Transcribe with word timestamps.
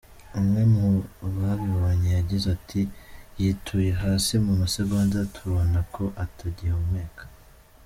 Umwe 0.39 0.61
mu 0.73 0.87
babibonye 1.39 2.09
yagize 2.17 2.47
ati: 2.57 2.81
“Yituye 3.39 3.91
hasi 4.01 4.33
mu 4.45 4.53
masegonda 4.61 5.17
tubona 5.35 5.79
ko 5.93 6.03
atagihumeka. 6.23 7.23